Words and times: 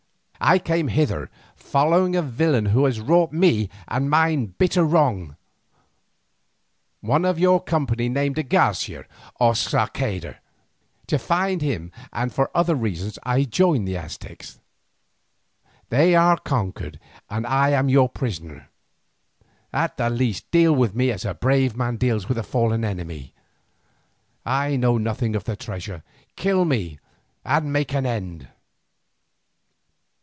I 0.43 0.57
came 0.57 0.87
hither 0.87 1.29
following 1.55 2.15
a 2.15 2.21
villain 2.23 2.65
who 2.65 2.85
has 2.85 2.99
wrought 2.99 3.31
me 3.31 3.69
and 3.87 4.09
mine 4.09 4.55
bitter 4.57 4.83
wrong, 4.83 5.35
one 6.99 7.25
of 7.25 7.37
your 7.37 7.61
company 7.61 8.09
named 8.09 8.37
de 8.37 8.41
Garcia 8.43 9.05
or 9.39 9.53
Sarceda. 9.53 10.37
To 11.05 11.19
find 11.19 11.61
him 11.61 11.91
and 12.11 12.33
for 12.33 12.49
other 12.55 12.73
reasons 12.73 13.19
I 13.21 13.43
joined 13.43 13.87
the 13.87 13.95
Aztecs. 13.95 14.59
They 15.89 16.15
are 16.15 16.37
conquered 16.39 16.99
and 17.29 17.45
I 17.45 17.69
am 17.69 17.87
your 17.87 18.09
prisoner. 18.09 18.67
At 19.71 19.97
the 19.97 20.09
least 20.09 20.49
deal 20.49 20.73
with 20.73 20.95
me 20.95 21.11
as 21.11 21.23
a 21.23 21.35
brave 21.35 21.77
man 21.77 21.97
deals 21.97 22.27
with 22.27 22.39
a 22.39 22.43
fallen 22.43 22.83
enemy. 22.83 23.35
I 24.43 24.75
know 24.75 24.97
nothing 24.97 25.35
of 25.35 25.43
the 25.43 25.55
treasure; 25.55 26.01
kill 26.35 26.65
me 26.65 26.97
and 27.45 27.71
make 27.71 27.93
an 27.93 28.07
end." 28.07 28.47